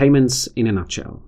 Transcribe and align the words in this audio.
Payments 0.00 0.46
in 0.46 0.66
a 0.66 0.72
Nutshell. 0.72 1.18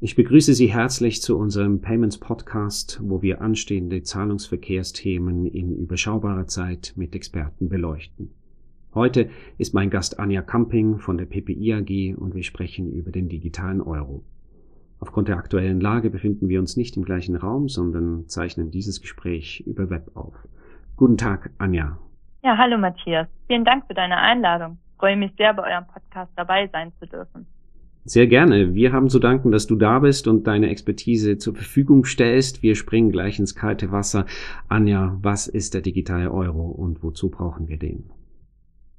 Ich 0.00 0.14
begrüße 0.14 0.54
Sie 0.54 0.72
herzlich 0.72 1.20
zu 1.20 1.36
unserem 1.36 1.80
Payments 1.80 2.16
Podcast, 2.16 3.00
wo 3.02 3.22
wir 3.22 3.40
anstehende 3.40 4.04
Zahlungsverkehrsthemen 4.04 5.46
in 5.46 5.74
überschaubarer 5.74 6.46
Zeit 6.46 6.92
mit 6.94 7.16
Experten 7.16 7.68
beleuchten. 7.68 8.30
Heute 8.94 9.30
ist 9.58 9.74
mein 9.74 9.90
Gast 9.90 10.20
Anja 10.20 10.42
Camping 10.42 11.00
von 11.00 11.18
der 11.18 11.24
PPI 11.24 11.72
AG 11.72 12.16
und 12.16 12.36
wir 12.36 12.44
sprechen 12.44 12.92
über 12.92 13.10
den 13.10 13.28
digitalen 13.28 13.80
Euro. 13.80 14.22
Aufgrund 15.00 15.26
der 15.26 15.36
aktuellen 15.36 15.80
Lage 15.80 16.08
befinden 16.08 16.48
wir 16.48 16.60
uns 16.60 16.76
nicht 16.76 16.96
im 16.96 17.04
gleichen 17.04 17.34
Raum, 17.34 17.68
sondern 17.68 18.28
zeichnen 18.28 18.70
dieses 18.70 19.00
Gespräch 19.00 19.64
über 19.66 19.90
Web 19.90 20.12
auf. 20.14 20.36
Guten 20.96 21.18
Tag, 21.18 21.50
Anja. 21.58 21.98
Ja, 22.44 22.56
hallo 22.56 22.78
Matthias. 22.78 23.26
Vielen 23.48 23.64
Dank 23.64 23.88
für 23.88 23.94
deine 23.94 24.18
Einladung. 24.18 24.78
Ich 24.92 24.98
freue 24.98 25.16
mich 25.16 25.32
sehr, 25.36 25.52
bei 25.52 25.68
eurem 25.68 25.88
Podcast 25.88 26.30
dabei 26.36 26.68
sein 26.68 26.92
zu 27.00 27.08
dürfen. 27.08 27.44
Sehr 28.04 28.26
gerne. 28.26 28.74
Wir 28.74 28.92
haben 28.92 29.10
zu 29.10 29.18
danken, 29.18 29.52
dass 29.52 29.66
du 29.66 29.76
da 29.76 29.98
bist 29.98 30.26
und 30.26 30.46
deine 30.46 30.70
Expertise 30.70 31.36
zur 31.36 31.54
Verfügung 31.54 32.04
stellst. 32.04 32.62
Wir 32.62 32.74
springen 32.74 33.12
gleich 33.12 33.38
ins 33.38 33.54
kalte 33.54 33.92
Wasser. 33.92 34.24
Anja, 34.68 35.16
was 35.20 35.46
ist 35.46 35.74
der 35.74 35.82
digitale 35.82 36.32
Euro 36.32 36.62
und 36.62 37.02
wozu 37.02 37.30
brauchen 37.30 37.68
wir 37.68 37.78
den? 37.78 38.10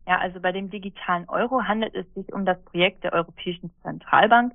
Ja, 0.07 0.19
also 0.19 0.39
bei 0.39 0.51
dem 0.51 0.69
digitalen 0.69 1.27
Euro 1.29 1.63
handelt 1.63 1.95
es 1.95 2.05
sich 2.13 2.31
um 2.33 2.45
das 2.45 2.61
Projekt 2.65 3.03
der 3.03 3.13
Europäischen 3.13 3.71
Zentralbank, 3.81 4.53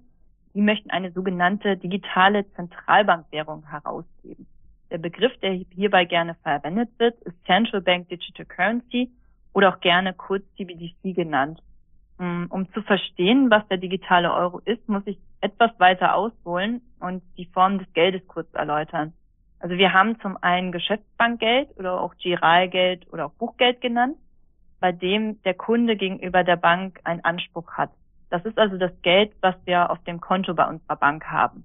die 0.54 0.62
möchten 0.62 0.90
eine 0.90 1.12
sogenannte 1.12 1.76
digitale 1.76 2.50
Zentralbankwährung 2.54 3.64
herausgeben. 3.68 4.46
Der 4.90 4.98
Begriff, 4.98 5.32
der 5.42 5.52
hierbei 5.74 6.04
gerne 6.04 6.34
verwendet 6.42 6.88
wird, 6.98 7.20
ist 7.22 7.36
Central 7.44 7.80
Bank 7.80 8.08
Digital 8.08 8.46
Currency 8.46 9.10
oder 9.52 9.70
auch 9.74 9.80
gerne 9.80 10.14
kurz 10.14 10.44
CBDC 10.56 11.14
genannt. 11.14 11.60
Hm, 12.18 12.46
um 12.48 12.72
zu 12.72 12.82
verstehen, 12.82 13.50
was 13.50 13.66
der 13.68 13.76
digitale 13.76 14.32
Euro 14.32 14.60
ist, 14.64 14.88
muss 14.88 15.02
ich 15.06 15.18
etwas 15.40 15.70
weiter 15.78 16.14
ausholen 16.14 16.80
und 16.98 17.22
die 17.36 17.46
Form 17.46 17.78
des 17.78 17.92
Geldes 17.92 18.26
kurz 18.26 18.52
erläutern. 18.54 19.12
Also 19.58 19.76
wir 19.76 19.92
haben 19.92 20.18
zum 20.20 20.38
einen 20.40 20.72
Geschäftsbankgeld 20.72 21.76
oder 21.78 22.00
auch 22.00 22.14
Giralgeld 22.16 23.12
oder 23.12 23.26
auch 23.26 23.32
Buchgeld 23.32 23.80
genannt, 23.80 24.16
bei 24.80 24.92
dem 24.92 25.42
der 25.42 25.54
Kunde 25.54 25.96
gegenüber 25.96 26.44
der 26.44 26.56
Bank 26.56 27.00
einen 27.04 27.24
Anspruch 27.24 27.72
hat. 27.72 27.90
Das 28.30 28.44
ist 28.44 28.58
also 28.58 28.76
das 28.76 28.92
Geld, 29.02 29.32
was 29.40 29.54
wir 29.64 29.90
auf 29.90 30.02
dem 30.04 30.20
Konto 30.20 30.54
bei 30.54 30.66
unserer 30.66 30.96
Bank 30.96 31.24
haben. 31.26 31.64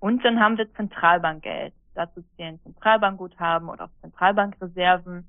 Und 0.00 0.24
dann 0.24 0.40
haben 0.40 0.58
wir 0.58 0.72
Zentralbankgeld. 0.74 1.72
Dazu 1.94 2.22
zählen 2.36 2.60
Zentralbankguthaben 2.62 3.68
oder 3.68 3.84
auch 3.84 4.00
Zentralbankreserven, 4.00 5.26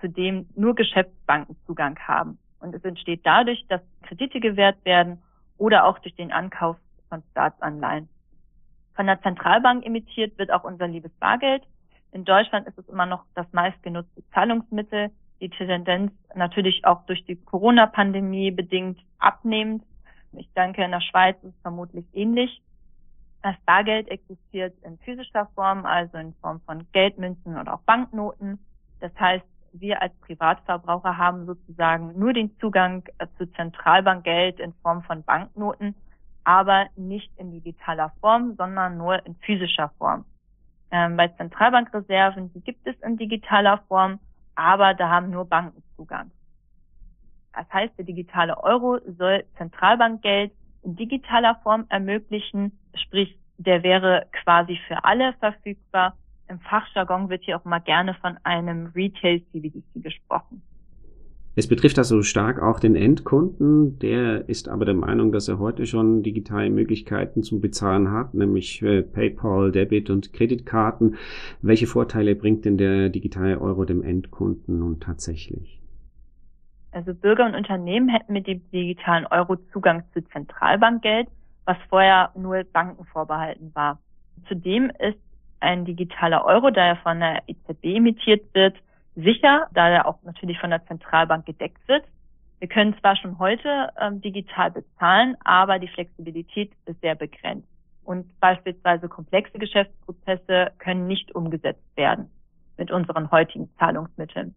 zu 0.00 0.08
dem 0.08 0.48
nur 0.56 0.74
Geschäftsbanken 0.74 1.56
Zugang 1.66 1.98
haben. 2.00 2.38
Und 2.60 2.74
es 2.74 2.84
entsteht 2.84 3.20
dadurch, 3.24 3.64
dass 3.68 3.80
Kredite 4.08 4.40
gewährt 4.40 4.82
werden 4.84 5.22
oder 5.58 5.84
auch 5.84 5.98
durch 5.98 6.14
den 6.14 6.32
Ankauf 6.32 6.76
von 7.08 7.22
Staatsanleihen. 7.30 8.08
Von 8.94 9.06
der 9.06 9.20
Zentralbank 9.22 9.84
emittiert 9.84 10.38
wird 10.38 10.50
auch 10.50 10.64
unser 10.64 10.88
liebes 10.88 11.12
Bargeld. 11.20 11.62
In 12.12 12.24
Deutschland 12.24 12.66
ist 12.66 12.78
es 12.78 12.88
immer 12.88 13.06
noch 13.06 13.24
das 13.34 13.46
meistgenutzte 13.52 14.22
Zahlungsmittel. 14.32 15.10
Die 15.40 15.50
Tendenz 15.50 16.12
natürlich 16.34 16.84
auch 16.84 17.04
durch 17.06 17.24
die 17.26 17.36
Corona-Pandemie 17.36 18.50
bedingt 18.50 18.98
abnehmend. 19.18 19.84
Ich 20.32 20.50
denke, 20.54 20.82
in 20.82 20.90
der 20.90 21.00
Schweiz 21.00 21.36
ist 21.42 21.54
es 21.54 21.62
vermutlich 21.62 22.06
ähnlich. 22.12 22.62
Das 23.42 23.54
Bargeld 23.66 24.08
existiert 24.08 24.74
in 24.82 24.98
physischer 24.98 25.46
Form, 25.54 25.86
also 25.86 26.18
in 26.18 26.34
Form 26.40 26.60
von 26.62 26.86
Geldmünzen 26.92 27.56
oder 27.56 27.74
auch 27.74 27.82
Banknoten. 27.82 28.58
Das 29.00 29.12
heißt, 29.18 29.44
wir 29.72 30.02
als 30.02 30.14
Privatverbraucher 30.20 31.16
haben 31.16 31.46
sozusagen 31.46 32.18
nur 32.18 32.32
den 32.32 32.56
Zugang 32.58 33.04
äh, 33.18 33.26
zu 33.36 33.46
Zentralbankgeld 33.52 34.60
in 34.60 34.72
Form 34.82 35.02
von 35.02 35.22
Banknoten, 35.22 35.94
aber 36.44 36.86
nicht 36.96 37.30
in 37.36 37.52
digitaler 37.52 38.12
Form, 38.20 38.54
sondern 38.56 38.96
nur 38.96 39.24
in 39.26 39.34
physischer 39.36 39.90
Form. 39.98 40.24
Ähm, 40.90 41.16
bei 41.16 41.28
Zentralbankreserven, 41.28 42.52
die 42.52 42.60
gibt 42.60 42.86
es 42.86 42.96
in 43.02 43.16
digitaler 43.16 43.78
Form, 43.88 44.18
aber 44.54 44.94
da 44.94 45.10
haben 45.10 45.30
nur 45.30 45.44
Banken 45.44 45.82
Zugang. 45.96 46.30
Das 47.52 47.70
heißt, 47.72 47.98
der 47.98 48.04
digitale 48.04 48.62
Euro 48.62 48.98
soll 49.18 49.44
Zentralbankgeld 49.56 50.52
in 50.82 50.96
digitaler 50.96 51.56
Form 51.62 51.86
ermöglichen, 51.88 52.78
sprich, 52.94 53.36
der 53.58 53.82
wäre 53.82 54.26
quasi 54.44 54.78
für 54.86 55.04
alle 55.04 55.32
verfügbar. 55.34 56.16
Im 56.48 56.60
Fachjargon 56.60 57.28
wird 57.28 57.44
hier 57.44 57.58
auch 57.58 57.64
mal 57.64 57.78
gerne 57.78 58.14
von 58.14 58.38
einem 58.42 58.86
Retail 58.94 59.42
CBDC 59.52 60.02
gesprochen. 60.02 60.62
Es 61.58 61.66
betrifft 61.66 61.98
also 61.98 62.22
stark 62.22 62.62
auch 62.62 62.78
den 62.78 62.94
Endkunden. 62.94 63.98
Der 63.98 64.48
ist 64.48 64.68
aber 64.68 64.84
der 64.84 64.94
Meinung, 64.94 65.32
dass 65.32 65.48
er 65.48 65.58
heute 65.58 65.86
schon 65.86 66.22
digitale 66.22 66.70
Möglichkeiten 66.70 67.42
zum 67.42 67.60
Bezahlen 67.60 68.12
hat, 68.12 68.32
nämlich 68.32 68.80
äh, 68.80 69.02
PayPal, 69.02 69.72
Debit 69.72 70.08
und 70.08 70.32
Kreditkarten. 70.32 71.16
Welche 71.60 71.88
Vorteile 71.88 72.36
bringt 72.36 72.64
denn 72.64 72.78
der 72.78 73.08
digitale 73.08 73.60
Euro 73.60 73.84
dem 73.84 74.04
Endkunden 74.04 74.78
nun 74.78 75.00
tatsächlich? 75.00 75.80
Also 76.92 77.12
Bürger 77.12 77.44
und 77.44 77.56
Unternehmen 77.56 78.08
hätten 78.08 78.32
mit 78.32 78.46
dem 78.46 78.62
digitalen 78.70 79.26
Euro 79.26 79.56
Zugang 79.72 80.04
zu 80.14 80.22
Zentralbankgeld, 80.28 81.28
was 81.64 81.76
vorher 81.90 82.30
nur 82.36 82.62
Banken 82.72 83.04
vorbehalten 83.06 83.72
war. 83.74 83.98
Zudem 84.46 84.92
ist 85.00 85.18
ein 85.60 85.84
digitaler 85.84 86.44
Euro, 86.44 86.70
da 86.70 86.86
er 86.86 86.96
von 86.96 87.20
der 87.20 87.42
EZB 87.46 87.96
emittiert 87.96 88.42
wird, 88.54 88.76
sicher, 89.16 89.66
da 89.72 89.88
er 89.88 90.06
auch 90.06 90.22
natürlich 90.22 90.58
von 90.58 90.70
der 90.70 90.84
Zentralbank 90.86 91.46
gedeckt 91.46 91.86
wird. 91.88 92.04
Wir 92.60 92.68
können 92.68 92.96
zwar 93.00 93.16
schon 93.16 93.38
heute 93.38 93.90
ähm, 94.00 94.20
digital 94.20 94.70
bezahlen, 94.70 95.36
aber 95.44 95.78
die 95.78 95.88
Flexibilität 95.88 96.72
ist 96.86 97.00
sehr 97.00 97.14
begrenzt. 97.14 97.68
Und 98.04 98.26
beispielsweise 98.40 99.08
komplexe 99.08 99.58
Geschäftsprozesse 99.58 100.72
können 100.78 101.06
nicht 101.06 101.34
umgesetzt 101.34 101.84
werden 101.96 102.30
mit 102.76 102.90
unseren 102.90 103.30
heutigen 103.30 103.68
Zahlungsmitteln. 103.78 104.54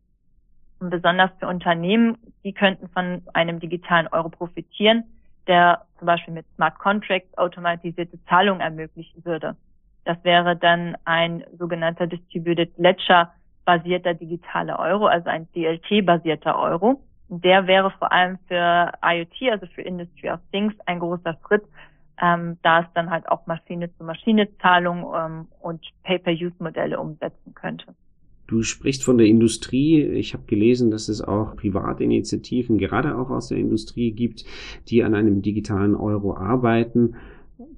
Und 0.80 0.90
besonders 0.90 1.32
für 1.40 1.48
Unternehmen, 1.48 2.18
die 2.44 2.54
könnten 2.54 2.88
von 2.90 3.22
einem 3.34 3.60
digitalen 3.60 4.08
Euro 4.08 4.30
profitieren, 4.30 5.04
der 5.48 5.86
zum 6.00 6.06
Beispiel 6.06 6.34
mit 6.34 6.46
Smart 6.56 6.80
Contracts 6.80 7.38
automatisierte 7.38 8.24
Zahlungen 8.26 8.62
ermöglichen 8.62 9.24
würde. 9.26 9.56
Das 10.04 10.18
wäre 10.24 10.56
dann 10.56 10.96
ein 11.06 11.44
sogenannter 11.58 12.08
Distributed 12.08 12.78
Ledger 12.78 13.32
basierter 13.66 14.14
digitaler 14.14 14.80
Euro, 14.80 15.06
also 15.06 15.30
ein 15.30 15.48
DLT 15.54 16.06
basierter 16.06 16.58
Euro. 16.58 17.02
Der 17.30 17.68
wäre 17.68 17.92
vor 17.92 18.12
allem 18.12 18.38
für 18.48 18.92
IoT, 19.04 19.52
also 19.52 19.66
für 19.68 19.82
Industry 19.82 20.30
of 20.30 20.40
Things, 20.52 20.74
ein 20.86 21.00
großer 21.00 21.38
Schritt, 21.46 21.64
ähm, 22.22 22.58
da 22.64 22.82
es 22.82 22.88
dann 22.94 23.10
halt 23.10 23.30
auch 23.30 23.46
Maschine-zu-Maschine-Zahlungen 23.48 25.06
ähm, 25.16 25.48
und 25.62 25.82
Pay-per-Use-Modelle 26.04 27.00
umsetzen 27.00 27.54
könnte. 27.54 27.96
Du 28.48 28.64
sprichst 28.64 29.06
von 29.06 29.18
der 29.18 29.28
Industrie. 29.28 30.04
Ich 30.04 30.34
habe 30.34 30.44
gelesen, 30.46 30.92
dass 30.92 31.08
es 31.08 31.22
auch 31.22 31.56
private 31.56 32.04
Initiativen, 32.04 32.78
gerade 32.78 33.18
auch 33.18 33.30
aus 33.30 33.48
der 33.48 33.58
Industrie 33.58 34.12
gibt, 34.12 34.44
die 34.90 35.06
an 35.06 35.16
einem 35.16 35.42
digitalen 35.42 35.96
Euro 35.96 36.36
arbeiten. 36.36 37.16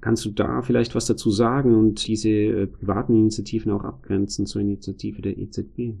Kannst 0.00 0.24
du 0.24 0.30
da 0.30 0.62
vielleicht 0.62 0.94
was 0.94 1.06
dazu 1.06 1.30
sagen 1.30 1.74
und 1.74 2.06
diese 2.06 2.28
äh, 2.28 2.66
privaten 2.66 3.14
Initiativen 3.14 3.72
auch 3.72 3.84
abgrenzen 3.84 4.46
zur 4.46 4.60
Initiative 4.60 5.22
der 5.22 5.36
EZB? 5.38 5.94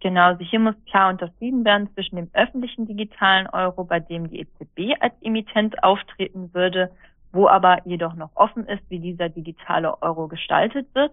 Genau, 0.00 0.22
also 0.22 0.42
hier 0.44 0.60
muss 0.60 0.74
klar 0.86 1.10
unterschieden 1.10 1.64
werden 1.64 1.88
zwischen 1.94 2.16
dem 2.16 2.30
öffentlichen 2.32 2.86
digitalen 2.86 3.46
Euro, 3.48 3.84
bei 3.84 4.00
dem 4.00 4.30
die 4.30 4.40
EZB 4.40 4.98
als 5.00 5.12
Emittent 5.20 5.82
auftreten 5.82 6.54
würde, 6.54 6.90
wo 7.32 7.46
aber 7.48 7.86
jedoch 7.86 8.14
noch 8.14 8.30
offen 8.34 8.66
ist, 8.66 8.82
wie 8.88 8.98
dieser 8.98 9.28
digitale 9.28 10.02
Euro 10.02 10.26
gestaltet 10.26 10.86
wird. 10.94 11.12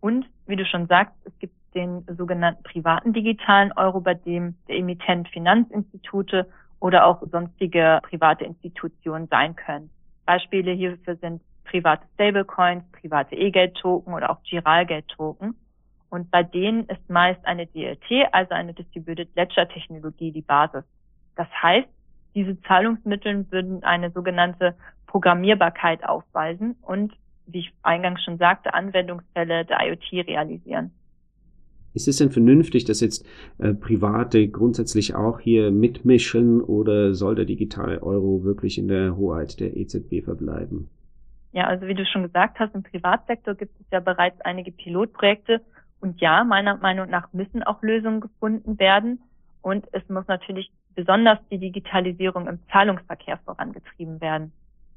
Und 0.00 0.26
wie 0.46 0.56
du 0.56 0.64
schon 0.64 0.86
sagst, 0.86 1.14
es 1.24 1.38
gibt 1.38 1.54
den 1.74 2.04
sogenannten 2.16 2.62
privaten 2.62 3.12
digitalen 3.12 3.72
Euro, 3.72 4.00
bei 4.00 4.14
dem 4.14 4.54
der 4.68 4.76
Emittent 4.76 5.28
Finanzinstitute 5.28 6.46
oder 6.80 7.06
auch 7.06 7.22
sonstige 7.30 8.00
private 8.02 8.44
Institutionen 8.44 9.28
sein 9.28 9.54
können. 9.56 9.90
Beispiele 10.26 10.72
hierfür 10.72 11.16
sind 11.16 11.42
private 11.64 12.04
Stablecoins, 12.14 12.84
private 12.92 13.34
E-Geld-Token 13.34 14.14
oder 14.14 14.30
auch 14.30 14.42
Giralgeld-Token. 14.42 15.54
Und 16.10 16.30
bei 16.30 16.42
denen 16.42 16.84
ist 16.84 17.10
meist 17.10 17.44
eine 17.44 17.66
DLT, 17.66 18.28
also 18.32 18.54
eine 18.54 18.72
Distributed 18.72 19.34
Ledger 19.34 19.68
Technologie, 19.68 20.30
die 20.30 20.42
Basis. 20.42 20.84
Das 21.34 21.48
heißt, 21.60 21.88
diese 22.34 22.60
Zahlungsmittel 22.62 23.50
würden 23.50 23.82
eine 23.82 24.10
sogenannte 24.10 24.76
Programmierbarkeit 25.06 26.04
aufweisen 26.04 26.76
und, 26.82 27.12
wie 27.46 27.60
ich 27.60 27.72
eingangs 27.82 28.22
schon 28.22 28.38
sagte, 28.38 28.74
Anwendungsfälle 28.74 29.64
der 29.64 29.80
IoT 29.86 30.26
realisieren. 30.26 30.92
Ist 31.94 32.08
es 32.08 32.18
denn 32.18 32.30
vernünftig, 32.30 32.84
dass 32.84 33.00
jetzt 33.00 33.24
äh, 33.58 33.72
Private 33.72 34.48
grundsätzlich 34.48 35.14
auch 35.14 35.38
hier 35.38 35.70
mitmischen 35.70 36.60
oder 36.60 37.14
soll 37.14 37.36
der 37.36 37.44
digitale 37.44 38.02
Euro 38.02 38.42
wirklich 38.42 38.78
in 38.78 38.88
der 38.88 39.16
Hoheit 39.16 39.60
der 39.60 39.76
EZB 39.76 40.24
verbleiben? 40.24 40.90
Ja, 41.52 41.68
also 41.68 41.86
wie 41.86 41.94
du 41.94 42.04
schon 42.04 42.24
gesagt 42.24 42.58
hast, 42.58 42.74
im 42.74 42.82
Privatsektor 42.82 43.54
gibt 43.54 43.78
es 43.80 43.86
ja 43.92 44.00
bereits 44.00 44.40
einige 44.40 44.72
Pilotprojekte 44.72 45.60
und 46.00 46.20
ja, 46.20 46.42
meiner 46.42 46.76
Meinung 46.78 47.08
nach 47.08 47.32
müssen 47.32 47.62
auch 47.62 47.80
Lösungen 47.80 48.20
gefunden 48.20 48.76
werden 48.80 49.20
und 49.62 49.86
es 49.92 50.02
muss 50.08 50.26
natürlich 50.26 50.72
besonders 50.96 51.38
die 51.52 51.58
Digitalisierung 51.58 52.48
im 52.48 52.58
Zahlungsverkehr 52.72 53.38
vorangetrieben 53.44 54.20
werden. 54.20 54.52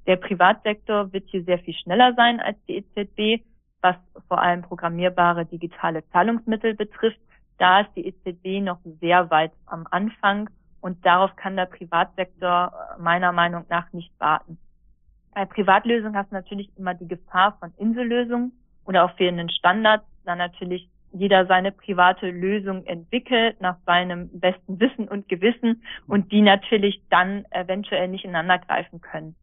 Der 0.08 0.16
Privatsektor 0.16 1.14
wird 1.14 1.26
hier 1.28 1.44
sehr 1.44 1.60
viel 1.60 1.76
schneller 1.76 2.14
sein 2.16 2.40
als 2.40 2.58
die 2.68 2.78
EZB, 2.78 3.44
was 3.82 3.96
vor 4.28 4.42
allem 4.42 4.62
programmierbare 4.62 5.46
digitale 5.46 6.08
Zahlungsmittel 6.10 6.76
betrifft. 6.76 7.20
Da 7.58 7.82
ist 7.82 7.92
die 7.96 8.08
EZB 8.08 8.64
noch 8.64 8.80
sehr 9.00 9.30
weit 9.30 9.52
am 9.66 9.88
Anfang 9.90 10.50
und 10.82 11.06
darauf 11.06 11.36
kann 11.36 11.56
der 11.56 11.66
Privatsektor 11.66 12.72
meiner 13.00 13.32
Meinung 13.32 13.66
nach 13.70 13.92
nicht 13.94 14.12
warten. 14.20 14.58
Bei 15.34 15.46
Privatlösungen 15.46 16.16
hast 16.16 16.32
du 16.32 16.36
natürlich 16.36 16.70
immer 16.78 16.94
die 16.94 17.08
Gefahr 17.08 17.58
von 17.60 17.74
Insellösungen 17.78 18.52
oder 18.86 19.06
auch 19.06 19.16
fehlenden 19.16 19.50
Standards, 19.50 20.06
da 20.26 20.36
natürlich 20.36 20.90
jeder 21.14 21.46
seine 21.46 21.72
private 21.72 22.30
Lösung 22.30 22.86
entwickelt 22.86 23.60
nach 23.62 23.78
seinem 23.86 24.30
besten 24.40 24.80
Wissen 24.80 25.08
und 25.08 25.30
Gewissen 25.30 25.84
und 26.08 26.32
die 26.32 26.42
natürlich 26.42 27.02
dann 27.10 27.46
eventuell 27.52 28.08
nicht 28.08 28.26
ineinander 28.26 28.60
greifen 28.60 29.02
können. 29.02 29.36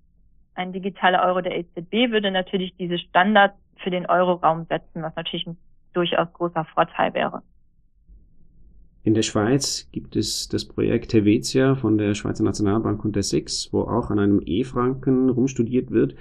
Ein 0.55 0.73
digitaler 0.73 1.25
Euro 1.25 1.41
der 1.41 1.59
EZB 1.59 2.13
würde 2.13 2.31
natürlich 2.31 2.75
diese 2.79 2.99
Standards 2.99 3.55
für 3.83 3.91
den 3.91 4.07
Euroraum 4.07 4.67
setzen, 4.69 5.03
was 5.03 5.15
natürlich 5.17 5.47
ein 5.47 5.57
durchaus 5.93 6.33
großer 6.33 6.65
Vorteil 6.75 7.13
wäre. 7.15 7.43
In 9.03 9.15
der 9.15 9.23
Schweiz 9.23 9.89
gibt 9.93 10.17
es 10.17 10.49
das 10.49 10.67
Projekt 10.67 11.13
Helvetia 11.13 11.75
von 11.75 11.99
der 11.99 12.15
Schweizer 12.15 12.43
Nationalbank 12.43 13.05
und 13.05 13.15
der 13.15 13.23
SIX, 13.23 13.71
wo 13.73 13.83
auch 13.83 14.11
an 14.11 14.19
einem 14.19 14.41
E-Franken 14.47 15.29
rumstudiert 15.29 15.91
wird. 15.91 16.15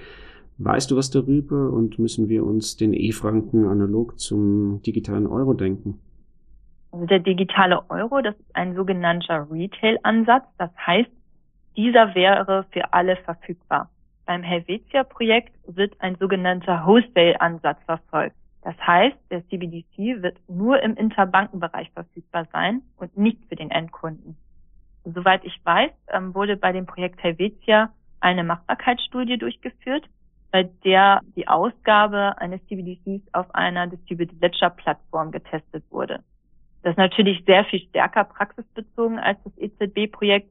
Weißt 0.58 0.92
du 0.92 0.98
was 0.98 1.10
darüber 1.10 1.72
und 1.72 1.98
müssen 1.98 2.28
wir 2.28 2.44
uns 2.44 2.76
den 2.76 2.94
E-Franken 2.94 3.66
analog 3.68 4.20
zum 4.20 4.82
digitalen 4.82 5.28
Euro 5.28 5.54
denken? 5.54 6.00
Also 6.92 7.06
der 7.06 7.20
digitale 7.20 7.90
Euro, 7.90 8.22
das 8.22 8.36
ist 8.36 8.56
ein 8.56 8.76
sogenannter 8.76 9.48
Retail-Ansatz. 9.50 10.44
Das 10.58 10.70
heißt, 10.86 11.10
dieser 11.78 12.14
wäre 12.14 12.66
für 12.72 12.94
alle 12.94 13.16
verfügbar. 13.16 13.90
Beim 14.26 14.44
Helvetia-Projekt 14.44 15.54
wird 15.68 16.00
ein 16.00 16.16
sogenannter 16.16 16.86
Wholesale-Ansatz 16.86 17.80
verfolgt. 17.86 18.36
Das 18.62 18.76
heißt, 18.78 19.18
der 19.30 19.46
CBDC 19.50 20.22
wird 20.22 20.38
nur 20.48 20.82
im 20.82 20.96
Interbankenbereich 20.96 21.92
verfügbar 21.92 22.48
sein 22.54 22.82
und 22.98 23.18
nicht 23.18 23.44
für 23.50 23.56
den 23.56 23.72
Endkunden. 23.72 24.38
Soweit 25.04 25.44
ich 25.44 25.60
weiß, 25.66 25.92
ähm, 26.14 26.34
wurde 26.34 26.56
bei 26.56 26.72
dem 26.72 26.86
Projekt 26.86 27.22
Helvetia 27.22 27.92
eine 28.22 28.46
Machbarkeitsstudie 28.46 29.38
durchgeführt, 29.38 30.06
bei 30.52 30.64
der 30.86 31.20
die 31.36 31.48
Ausgabe 31.48 32.38
eines 32.38 32.66
CBDCs 32.68 33.34
auf 33.34 33.54
einer 33.54 33.88
Distributed 33.88 34.40
Ledger 34.40 34.70
Plattform 34.70 35.32
getestet 35.32 35.84
wurde. 35.90 36.24
Das 36.84 36.92
ist 36.92 36.98
natürlich 36.98 37.44
sehr 37.46 37.66
viel 37.66 37.82
stärker 37.90 38.24
praxisbezogen 38.24 39.20
als 39.20 39.40
das 39.44 39.58
EZB-Projekt, 39.58 40.50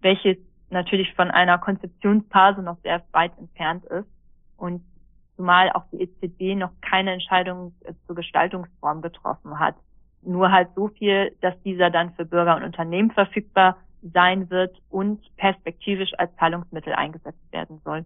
welches 0.00 0.38
natürlich 0.72 1.12
von 1.14 1.30
einer 1.30 1.58
Konzeptionsphase 1.58 2.62
noch 2.62 2.78
sehr 2.82 3.02
weit 3.12 3.32
entfernt 3.38 3.84
ist 3.86 4.08
und 4.56 4.82
zumal 5.36 5.70
auch 5.72 5.84
die 5.92 6.02
EZB 6.02 6.58
noch 6.58 6.70
keine 6.80 7.12
Entscheidung 7.12 7.72
äh, 7.84 7.92
zur 8.06 8.16
Gestaltungsform 8.16 9.02
getroffen 9.02 9.58
hat. 9.58 9.76
Nur 10.22 10.50
halt 10.50 10.68
so 10.74 10.88
viel, 10.88 11.32
dass 11.40 11.54
dieser 11.62 11.90
dann 11.90 12.12
für 12.14 12.24
Bürger 12.24 12.56
und 12.56 12.62
Unternehmen 12.62 13.10
verfügbar 13.10 13.76
sein 14.14 14.50
wird 14.50 14.80
und 14.90 15.20
perspektivisch 15.36 16.12
als 16.18 16.34
Zahlungsmittel 16.36 16.92
eingesetzt 16.92 17.52
werden 17.52 17.80
soll. 17.84 18.04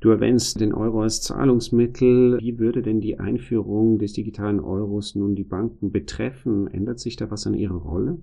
Du 0.00 0.10
erwähnst 0.10 0.60
den 0.60 0.74
Euro 0.74 1.02
als 1.02 1.22
Zahlungsmittel. 1.22 2.38
Wie 2.38 2.58
würde 2.58 2.82
denn 2.82 3.00
die 3.00 3.18
Einführung 3.18 3.98
des 3.98 4.12
digitalen 4.12 4.60
Euros 4.60 5.14
nun 5.14 5.34
die 5.34 5.44
Banken 5.44 5.90
betreffen? 5.90 6.68
Ändert 6.68 7.00
sich 7.00 7.16
da 7.16 7.30
was 7.30 7.46
an 7.46 7.54
ihrer 7.54 7.76
Rolle? 7.76 8.18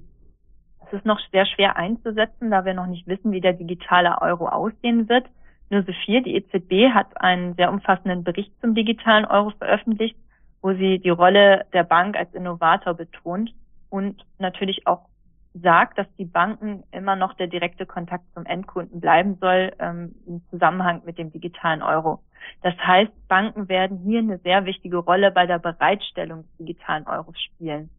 Es 0.94 1.00
ist 1.00 1.06
noch 1.08 1.20
sehr 1.32 1.48
schwer 1.48 1.76
einzusetzen, 1.76 2.52
da 2.52 2.66
wir 2.66 2.76
noch 2.76 2.86
nicht 2.86 3.08
wissen, 3.08 3.32
wie 3.32 3.42
der 3.42 3.54
digitale 3.54 4.22
Euro 4.22 4.48
aussehen 4.48 5.10
wird. 5.10 5.26
Nur 5.72 5.82
so 5.82 5.92
viel. 6.06 6.22
Die 6.22 6.36
EZB 6.36 6.94
hat 6.94 7.20
einen 7.20 7.56
sehr 7.56 7.72
umfassenden 7.72 8.24
Bericht 8.24 8.52
zum 8.62 8.76
digitalen 8.76 9.26
Euro 9.26 9.50
veröffentlicht, 9.58 10.16
wo 10.62 10.72
sie 10.74 11.00
die 11.00 11.10
Rolle 11.10 11.66
der 11.74 11.84
Bank 11.84 12.16
als 12.16 12.32
Innovator 12.36 12.94
betont 12.94 13.56
und 13.90 14.24
natürlich 14.38 14.86
auch 14.86 15.08
sagt, 15.56 15.98
dass 15.98 16.06
die 16.20 16.26
Banken 16.26 16.84
immer 16.92 17.16
noch 17.16 17.34
der 17.34 17.48
direkte 17.48 17.88
Kontakt 17.88 18.26
zum 18.36 18.46
Endkunden 18.46 19.02
bleiben 19.02 19.38
soll 19.42 19.74
ähm, 19.80 20.14
im 20.28 20.44
Zusammenhang 20.52 21.02
mit 21.06 21.18
dem 21.18 21.32
digitalen 21.32 21.82
Euro. 21.82 22.20
Das 22.62 22.78
heißt, 22.78 23.12
Banken 23.28 23.68
werden 23.68 23.98
hier 24.06 24.20
eine 24.20 24.38
sehr 24.38 24.66
wichtige 24.66 24.98
Rolle 24.98 25.32
bei 25.32 25.48
der 25.48 25.58
Bereitstellung 25.58 26.44
des 26.44 26.58
digitalen 26.60 27.08
Euros 27.08 27.40
spielen. 27.42 27.90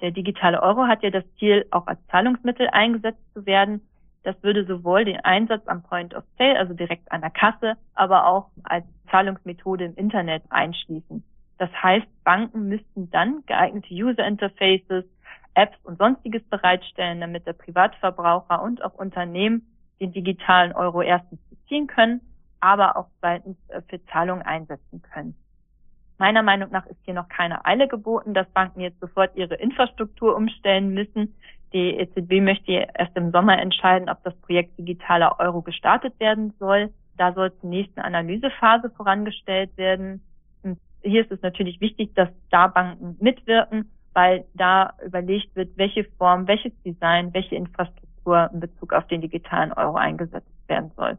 Der 0.00 0.10
digitale 0.10 0.62
Euro 0.62 0.86
hat 0.86 1.02
ja 1.02 1.10
das 1.10 1.24
Ziel, 1.38 1.66
auch 1.70 1.86
als 1.86 1.98
Zahlungsmittel 2.08 2.68
eingesetzt 2.68 3.22
zu 3.32 3.46
werden. 3.46 3.80
Das 4.22 4.40
würde 4.42 4.64
sowohl 4.66 5.04
den 5.04 5.20
Einsatz 5.20 5.66
am 5.66 5.82
Point 5.82 6.14
of 6.14 6.24
Sale, 6.36 6.58
also 6.58 6.74
direkt 6.74 7.10
an 7.12 7.20
der 7.20 7.30
Kasse, 7.30 7.74
aber 7.94 8.26
auch 8.26 8.50
als 8.64 8.84
Zahlungsmethode 9.10 9.84
im 9.84 9.94
Internet 9.94 10.42
einschließen. 10.50 11.22
Das 11.58 11.70
heißt, 11.82 12.06
Banken 12.24 12.68
müssten 12.68 13.10
dann 13.10 13.42
geeignete 13.46 13.94
User 13.94 14.26
Interfaces, 14.26 15.04
Apps 15.54 15.78
und 15.84 15.96
sonstiges 15.96 16.42
bereitstellen, 16.50 17.20
damit 17.20 17.46
der 17.46 17.54
Privatverbraucher 17.54 18.60
und 18.62 18.84
auch 18.84 18.94
Unternehmen 18.94 19.66
den 20.00 20.12
digitalen 20.12 20.72
Euro 20.72 21.00
erstens 21.00 21.40
beziehen 21.48 21.86
können, 21.86 22.20
aber 22.60 22.96
auch 22.96 23.06
zweitens 23.20 23.56
äh, 23.68 23.80
für 23.88 24.04
Zahlungen 24.06 24.42
einsetzen 24.42 25.00
können. 25.00 25.34
Meiner 26.18 26.42
Meinung 26.42 26.70
nach 26.70 26.86
ist 26.86 26.98
hier 27.04 27.14
noch 27.14 27.28
keine 27.28 27.64
Eile 27.66 27.88
geboten, 27.88 28.32
dass 28.32 28.48
Banken 28.50 28.80
jetzt 28.80 29.00
sofort 29.00 29.36
ihre 29.36 29.54
Infrastruktur 29.56 30.34
umstellen 30.34 30.94
müssen. 30.94 31.34
Die 31.72 31.96
EZB 31.98 32.40
möchte 32.40 32.72
erst 32.72 33.16
im 33.16 33.32
Sommer 33.32 33.58
entscheiden, 33.58 34.08
ob 34.08 34.22
das 34.22 34.34
Projekt 34.40 34.78
digitaler 34.78 35.38
Euro 35.40 35.60
gestartet 35.62 36.18
werden 36.18 36.54
soll. 36.58 36.90
Da 37.18 37.32
soll 37.32 37.52
zunächst 37.60 37.96
eine 37.98 38.06
Analysephase 38.06 38.90
vorangestellt 38.90 39.76
werden. 39.76 40.22
Und 40.62 40.78
hier 41.02 41.22
ist 41.22 41.32
es 41.32 41.42
natürlich 41.42 41.80
wichtig, 41.80 42.14
dass 42.14 42.28
da 42.50 42.68
Banken 42.68 43.16
mitwirken, 43.20 43.90
weil 44.14 44.46
da 44.54 44.94
überlegt 45.04 45.54
wird, 45.54 45.76
welche 45.76 46.04
Form, 46.18 46.46
welches 46.46 46.72
Design, 46.82 47.34
welche 47.34 47.56
Infrastruktur 47.56 48.48
in 48.52 48.60
Bezug 48.60 48.94
auf 48.94 49.06
den 49.08 49.20
digitalen 49.20 49.72
Euro 49.72 49.96
eingesetzt 49.96 50.48
werden 50.68 50.90
soll. 50.96 51.18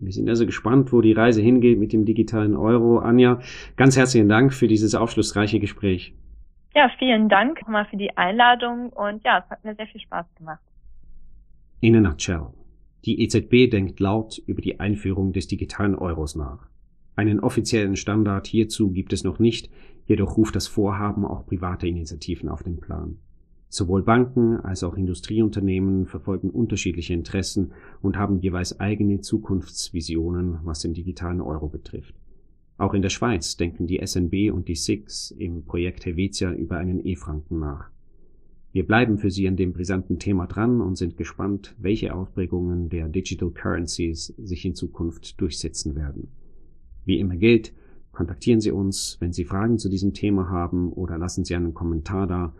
Wir 0.00 0.12
sind 0.12 0.28
also 0.28 0.46
gespannt, 0.46 0.92
wo 0.92 1.00
die 1.00 1.12
Reise 1.12 1.40
hingeht 1.40 1.78
mit 1.78 1.92
dem 1.92 2.04
digitalen 2.04 2.56
Euro. 2.56 2.98
Anja, 2.98 3.40
ganz 3.76 3.96
herzlichen 3.96 4.28
Dank 4.28 4.52
für 4.52 4.68
dieses 4.68 4.94
aufschlussreiche 4.94 5.60
Gespräch. 5.60 6.14
Ja, 6.74 6.90
vielen 6.98 7.28
Dank 7.28 7.60
nochmal 7.62 7.86
für 7.86 7.96
die 7.96 8.16
Einladung 8.16 8.90
und 8.90 9.24
ja, 9.24 9.38
es 9.44 9.50
hat 9.50 9.64
mir 9.64 9.74
sehr 9.76 9.86
viel 9.86 10.00
Spaß 10.00 10.26
gemacht. 10.36 10.62
In 11.80 11.96
a 11.96 12.00
nutshell. 12.00 12.48
Die 13.04 13.22
EZB 13.22 13.70
denkt 13.70 14.00
laut 14.00 14.38
über 14.46 14.62
die 14.62 14.80
Einführung 14.80 15.32
des 15.32 15.46
digitalen 15.46 15.94
Euros 15.94 16.34
nach. 16.34 16.66
Einen 17.16 17.40
offiziellen 17.40 17.96
Standard 17.96 18.46
hierzu 18.46 18.90
gibt 18.90 19.12
es 19.12 19.22
noch 19.22 19.38
nicht, 19.38 19.70
jedoch 20.06 20.36
ruft 20.36 20.56
das 20.56 20.66
Vorhaben 20.66 21.24
auch 21.24 21.46
private 21.46 21.86
Initiativen 21.86 22.48
auf 22.48 22.62
den 22.62 22.80
Plan. 22.80 23.18
Sowohl 23.68 24.02
Banken 24.02 24.56
als 24.60 24.84
auch 24.84 24.94
Industrieunternehmen 24.94 26.06
verfolgen 26.06 26.50
unterschiedliche 26.50 27.12
Interessen 27.12 27.72
und 28.02 28.16
haben 28.16 28.38
jeweils 28.38 28.78
eigene 28.78 29.20
Zukunftsvisionen, 29.20 30.60
was 30.62 30.80
den 30.80 30.94
digitalen 30.94 31.40
Euro 31.40 31.68
betrifft. 31.68 32.14
Auch 32.76 32.94
in 32.94 33.02
der 33.02 33.08
Schweiz 33.08 33.56
denken 33.56 33.86
die 33.86 34.04
SNB 34.04 34.52
und 34.52 34.68
die 34.68 34.74
SIX 34.74 35.32
im 35.32 35.64
Projekt 35.64 36.06
Helvetia 36.06 36.52
über 36.52 36.76
einen 36.76 37.04
E-Franken 37.04 37.58
nach. 37.58 37.90
Wir 38.72 38.84
bleiben 38.84 39.18
für 39.18 39.30
Sie 39.30 39.46
an 39.46 39.54
dem 39.56 39.72
brisanten 39.72 40.18
Thema 40.18 40.48
dran 40.48 40.80
und 40.80 40.96
sind 40.96 41.16
gespannt, 41.16 41.76
welche 41.78 42.12
Ausprägungen 42.12 42.88
der 42.88 43.08
Digital 43.08 43.50
Currencies 43.50 44.34
sich 44.36 44.64
in 44.64 44.74
Zukunft 44.74 45.40
durchsetzen 45.40 45.94
werden. 45.94 46.32
Wie 47.04 47.20
immer 47.20 47.36
gilt, 47.36 47.72
kontaktieren 48.10 48.60
Sie 48.60 48.72
uns, 48.72 49.16
wenn 49.20 49.32
Sie 49.32 49.44
Fragen 49.44 49.78
zu 49.78 49.88
diesem 49.88 50.12
Thema 50.12 50.48
haben 50.48 50.92
oder 50.92 51.18
lassen 51.18 51.44
Sie 51.44 51.54
einen 51.54 51.72
Kommentar 51.72 52.26
da, 52.26 52.52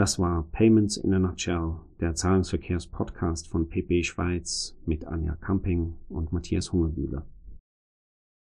das 0.00 0.18
war 0.18 0.44
Payments 0.50 0.96
in 0.96 1.12
a 1.12 1.18
Nutshell, 1.18 1.74
der 2.00 2.14
Zahlungsverkehrs-Podcast 2.14 3.46
von 3.48 3.68
PP 3.68 4.02
Schweiz 4.02 4.74
mit 4.86 5.06
Anja 5.06 5.36
Camping 5.36 5.92
und 6.08 6.32
Matthias 6.32 6.72
Hungerbühler. 6.72 7.26